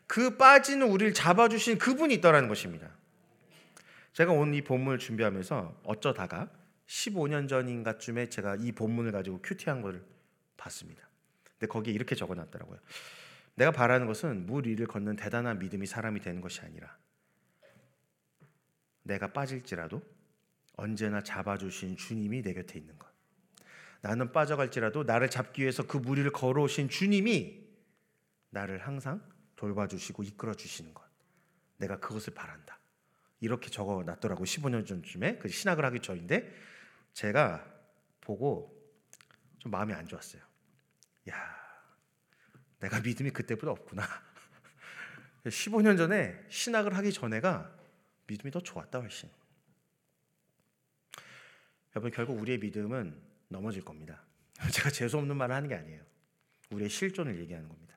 [0.07, 2.89] 그 빠지는 우리를 잡아주신 그분이 있다라는 것입니다.
[4.17, 6.51] 제가 오늘 이 본문을 준비하면서 어쩌다가
[6.87, 10.03] 15년 전인가쯤에 제가 이 본문을 가지고 큐티한 걸
[10.57, 11.07] 봤습니다.
[11.51, 12.79] 근데 거기에 이렇게 적어놨더라고요.
[13.57, 16.97] 내가 바라는 것은 물 위를 걷는 대단한 믿음이 사람이 되는 것이 아니라
[19.03, 20.01] 내가 빠질지라도
[20.77, 23.07] 언제나 잡아주신 주님이 내 곁에 있는 것.
[24.01, 27.67] 나는 빠져갈지라도 나를 잡기 위해서 그 무리를 걸어오신 주님이
[28.49, 29.21] 나를 항상
[29.57, 31.05] 돌봐주시고 이끌어 주시는 것.
[31.77, 32.76] 내가 그것을 바란다.
[33.47, 36.53] 이렇게 적어 놨더라고 15년 전쯤에 그 신학을 하기 전인데
[37.15, 37.65] 제가
[38.21, 38.77] 보고
[39.59, 40.43] 좀 마음이 안 좋았어요.
[41.31, 41.35] 야,
[42.81, 44.03] 내가 믿음이 그때보다 없구나.
[45.47, 47.73] 15년 전에 신학을 하기 전에가
[48.27, 49.31] 믿음이 더 좋았다 훨씬.
[51.95, 53.17] 여러분 결국 우리의 믿음은
[53.49, 54.23] 넘어질 겁니다.
[54.73, 56.03] 제가 재수 없는 말을 하는 게 아니에요.
[56.71, 57.97] 우리의 실존을 얘기하는 겁니다.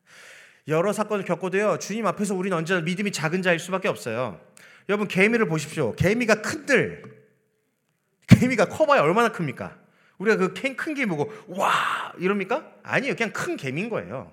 [0.68, 1.80] 여러 사건을 겪고도요.
[1.80, 4.40] 주님 앞에서 우리는 언제나 믿음이 작은 자일 수밖에 없어요.
[4.90, 5.96] 여러분 개미를 보십시오.
[5.96, 7.04] 개미가 큰들
[8.28, 9.78] 개미가 커봐야 얼마나 큽니까?
[10.18, 12.74] 우리가 그큰 개미 보고 와 이럽니까?
[12.84, 13.16] 아니에요.
[13.16, 14.32] 그냥 큰 개미인 거예요.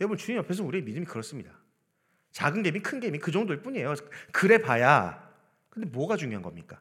[0.00, 1.52] 여러분 주님 옆에서 우리의 믿음이 그렇습니다.
[2.32, 3.94] 작은 개미, 큰 개미 그 정도일 뿐이에요.
[4.32, 5.22] 그래 봐야.
[5.70, 6.80] 근데 뭐가 중요한 겁니까?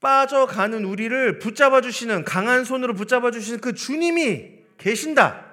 [0.00, 5.44] 빠져가는 우리를 붙잡아 주시는 강한 손으로 붙잡아 주시는 그 주님이 계신다.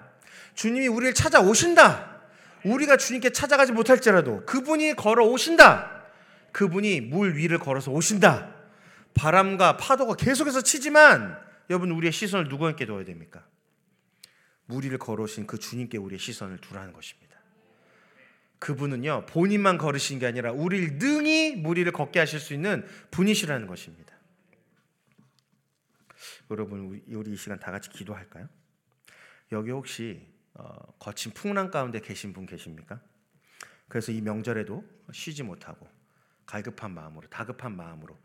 [0.54, 2.22] 주님이 우리를 찾아오신다.
[2.64, 5.95] 우리가 주님께 찾아가지 못할지라도 그분이 걸어 오신다.
[6.56, 8.56] 그분이 물 위를 걸어서 오신다.
[9.14, 11.38] 바람과 파도가 계속해서 치지만
[11.70, 13.46] 여러분 우리의 시선을 누구에게 둬야 됩니까?
[14.66, 17.38] 물 위를 걸어오신 그 주님께 우리의 시선을 두라는 것입니다.
[18.60, 24.16] 그분은요 본인만 걸으신 게 아니라 우리를 능히 물 위를 걷게 하실 수 있는 분이시라는 것입니다.
[26.52, 28.48] 여러분 우리 이 시간 다 같이 기도할까요?
[29.52, 33.02] 여기 혹시 어, 거친 풍랑 가운데 계신 분 계십니까?
[33.90, 35.94] 그래서 이 명절에도 쉬지 못하고
[36.46, 38.18] 갈급한 마음으로 다급한 마음으로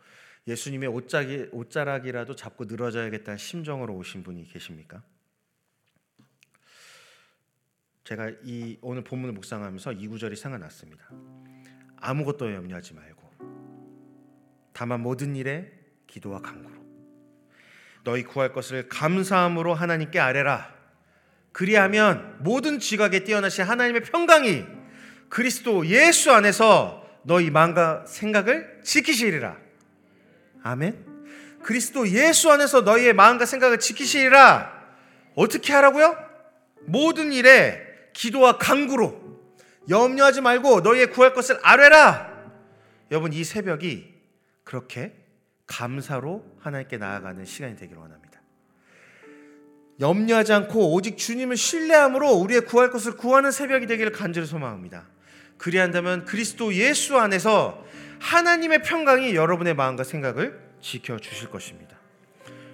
[0.47, 5.03] 예수님의 옷자기, 옷자락이라도 잡고 늘어져야겠다는 심정으로 오신 분이 계십니까?
[8.05, 11.09] 제가 이 오늘 본문을 묵상하면서 이 구절이 생각났습니다.
[11.97, 13.31] 아무것도 염려하지 말고
[14.73, 15.71] 다만 모든 일에
[16.07, 16.81] 기도와 간구로
[18.03, 20.75] 너희 구할 것을 감사함으로 하나님께 아뢰라.
[21.53, 24.65] 그리하면 모든 지각에 뛰어나신 하나님의 평강이
[25.29, 29.57] 그리스도 예수 안에서 너희 마음과 생각을 지키시리라.
[30.63, 31.05] 아멘.
[31.63, 34.81] 그리스도 예수 안에서 너희의 마음과 생각을 지키시리라.
[35.35, 36.17] 어떻게 하라고요?
[36.87, 37.81] 모든 일에
[38.13, 39.21] 기도와 간구로
[39.89, 42.31] 염려하지 말고 너희의 구할 것을 아뢰라.
[43.11, 44.15] 여러분 이 새벽이
[44.65, 45.15] 그렇게
[45.67, 48.41] 감사로 하나님께 나아가는 시간이 되기를 원합니다.
[50.01, 55.07] 염려하지 않고 오직 주님을 신뢰함으로 우리의 구할 것을 구하는 새벽이 되기를 간절히 소망합니다.
[55.61, 57.85] 그리한다면 그리스도 예수 안에서
[58.19, 61.99] 하나님의 평강이 여러분의 마음과 생각을 지켜 주실 것입니다.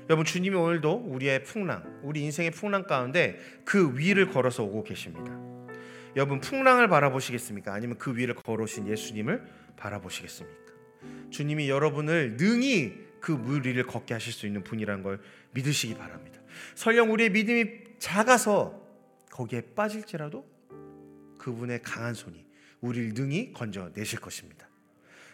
[0.09, 5.37] 여러분 주님이 오늘도 우리의 풍랑, 우리 인생의 풍랑 가운데 그 위를 걸어서 오고 계십니다.
[6.15, 7.75] 여러분 풍랑을 바라보시겠습니까?
[7.75, 9.45] 아니면 그 위를 걸어오신 예수님을
[9.77, 10.73] 바라보시겠습니까?
[11.31, 15.21] 주님이 여러분을 능히 그물 위를 걷게 하실 수 있는 분이라는 걸
[15.51, 16.39] 믿으시기 바랍니다.
[16.77, 18.81] 설령 우리의 믿음이 작아서
[19.33, 20.47] 거기에 빠질지라도
[21.39, 22.46] 그분의 강한 손이
[22.87, 24.67] 우리를 능히 건져내실 것입니다.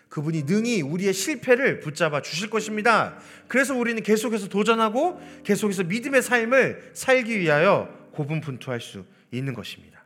[0.09, 3.19] 그분이 능히 우리의 실패를 붙잡아 주실 것입니다.
[3.49, 10.05] 그래서 우리는 계속해서 도전하고 계속해서 믿음의 삶을 살기 위하여 고분분투할 수 있는 것입니다.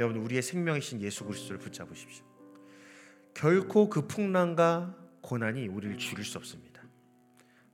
[0.00, 2.24] 여러분 우리의 생명이신 예수 그리스도를 붙잡으십시오.
[3.34, 6.82] 결코 그 풍랑과 고난이 우리를 죽일 수 없습니다.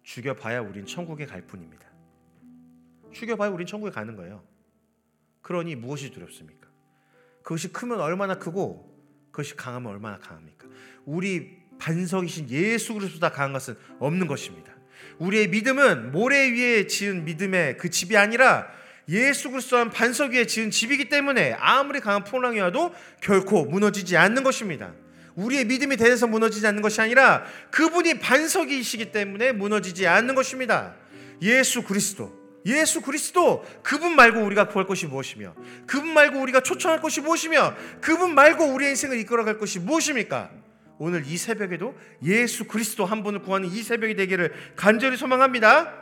[0.03, 1.87] 죽여봐야 우린 천국에 갈 뿐입니다.
[3.13, 4.45] 죽여봐야 우린 천국에 가는 거예요.
[5.41, 6.56] 그러니 무엇이 두렵습니까?
[7.47, 8.93] 그것이 크면 얼마나 크고
[9.31, 10.67] 그것이 강하면 얼마나 강합니까?
[11.05, 14.73] 우리 반석이신 예수 그리스도보다 강한 것은 없는 것입니다.
[15.19, 18.67] 우리의 믿음은 모래 위에 지은 믿음의 그 집이 아니라
[19.09, 24.93] 예수 그리스도한 반석 위에 지은 집이기 때문에 아무리 강한 풍랑이 와도 결코 무너지지 않는 것입니다.
[25.37, 30.97] 우리의 믿음이 대해서 무너지지 않는 것이 아니라 그분이 반석이시기 때문에 무너지지 않는 것입니다.
[31.43, 32.46] 예수 그리스도.
[32.67, 35.55] 예수 그리스도 그분 말고 우리가 구할 것이 무엇이며
[35.87, 40.51] 그분 말고 우리가 초청할 것이 무엇이며 그분 말고 우리의 인생을 이끌어갈 것이 무엇입니까?
[40.99, 45.93] 오늘 이 새벽에도 예수 그리스도 한 분을 구하는 이 새벽이 되기를 간절히 소망합니다.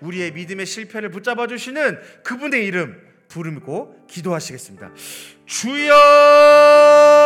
[0.00, 4.90] 우리의 믿음의 실패를 붙잡아 주시는 그분의 이름 부르고 기도하시겠습니다.
[5.46, 7.21] 주여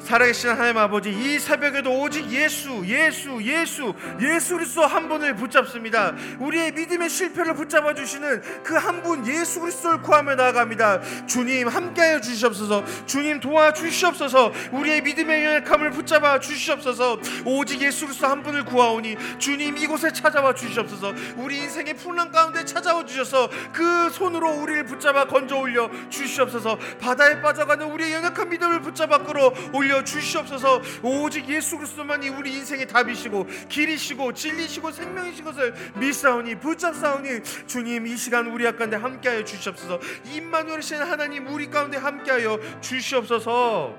[0.00, 3.92] 살아계신 하나님 아버지 이 새벽에도 오직 예수 예수 예수
[4.22, 6.14] 예수 그리스도 한 분을 붙잡습니다.
[6.38, 11.26] 우리의 믿음의 실패를 붙잡아 주시는 그 한 분 예수 그리스도를 구하며 나아갑니다.
[11.26, 12.82] 주님 함께하여 주시옵소서.
[13.04, 14.50] 주님 도와주시옵소서.
[14.72, 17.18] 우리의 믿음의 연약함을 붙잡아 주시옵소서.
[17.44, 21.12] 오직 예수 그리스도 한 분을 구하오니 주님 이곳에 찾아와 주시옵소서.
[21.36, 26.78] 우리 인생의 풍랑 가운데 찾아와 주셔서 그 손으로 우리를 붙잡아 건져 올려 주시옵소서.
[26.98, 30.82] 바다에 빠져가는 우리의 연약한 믿음을 붙잡아 끌어 올려 주시옵소서.
[31.02, 38.46] 오직 예수 그리스도만이 우리 인생의 답이시고 길이시고 진리시고 생명이신 것을 믿사오니 붙잡사오니 주님 이 시간
[38.48, 40.00] 우리 가운데 함께하여 주시옵소서.
[40.34, 43.94] 임마누엘신 하나님 우리 가운데 함께하여 주시옵소서.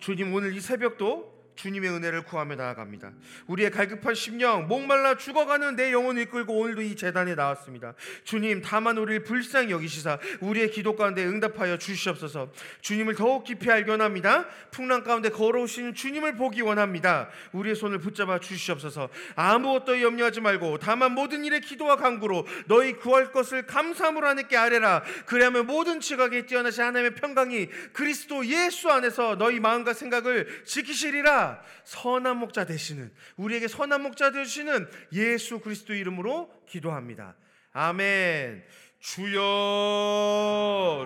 [0.00, 3.10] 주님 오늘 이 새벽도 주님의 은혜를 구하며 나아갑니다.
[3.48, 7.94] 우리의 갈급한 심령, 목말라 죽어가는 내 영혼을 이끌고 오늘도 이 재단에 나왔습니다.
[8.22, 12.52] 주님, 다만 우리를 불쌍히 여기시사 우리의 기도 가운데 응답하여 주시옵소서.
[12.80, 14.46] 주님을 더욱 깊이 알기 원합니다.
[14.70, 17.28] 풍랑 가운데 걸어오시는 주님을 보기 원합니다.
[17.50, 19.08] 우리의 손을 붙잡아 주시옵소서.
[19.34, 25.02] 아무것도 염려하지 말고 다만 모든 일에 기도와 간구로 너희 구할 것을 감사함으로 하나님께 아뢰라.
[25.26, 31.47] 그리하면 모든 지각에 뛰어나신 하나님의 평강이 그리스도 예수 안에서 너희 마음과 생각을 지키시리라.
[31.84, 37.34] 선한 목자 되시는 우리에게 선한 목자 되시는 예수 그리스도 이름으로 기도합니다.
[37.72, 38.64] 아멘.
[39.00, 39.38] 주여,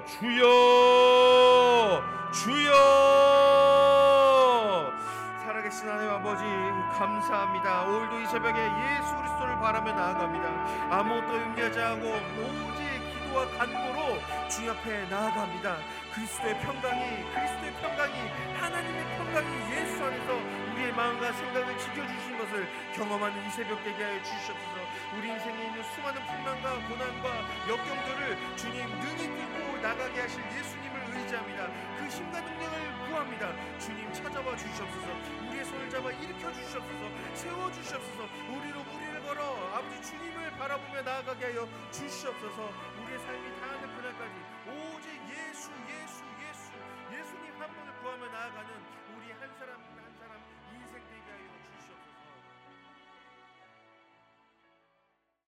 [0.08, 2.02] 주여,
[2.32, 2.72] 주여.
[5.44, 6.42] 살아계신 하나님 아버지
[6.98, 7.82] 감사합니다.
[7.82, 10.96] 오늘도 이 새벽에 예수 그리스도를 바라며 나아갑니다.
[10.96, 12.91] 아무것도 염려하지 않고 오직
[13.32, 14.18] 기도와 간구로
[14.48, 15.78] 주 앞에 나아갑니다.
[16.14, 18.14] 그리스도의 평강이 그리스도의 평강이
[18.60, 20.34] 하나님의 평강이 예수 안에서
[20.72, 24.76] 우리의 마음과 생각을 지켜주신 것을 경험하는 이 새벽 되게 하여 주시옵소서.
[25.16, 27.28] 우리 인생에 있는 수많은 풍랑과 고난과
[27.68, 31.66] 역경들을 주님 능히 뚫고 나가게 하실 예수님을 의지합니다.
[31.98, 33.52] 그 힘과 능력을 구합니다.
[33.78, 35.08] 주님 찾아와 주시옵소서.
[35.48, 37.34] 우리의 손을 잡아 일으켜 주시옵소서.
[37.34, 38.28] 세워 주시옵소서.
[38.48, 42.70] 우리로 무리를 걸어 아버지 주님을 바라보며 나아가게 하여 주시옵소서.
[43.02, 44.34] 우리의 삶이 다하는 그날까지
[44.68, 46.70] 오직 예수 예수 예수
[47.10, 49.01] 예수님 한 분을 구하며 나아가는